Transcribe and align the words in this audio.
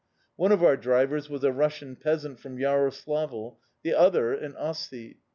One 0.35 0.51
of 0.51 0.63
our 0.63 0.77
drivers 0.77 1.29
was 1.29 1.43
a 1.43 1.51
Russian 1.51 1.95
peasant 1.95 2.39
from 2.39 2.57
Yaroslavl, 2.57 3.57
the 3.83 3.93
other, 3.93 4.33
an 4.33 4.53
Ossete. 4.53 5.17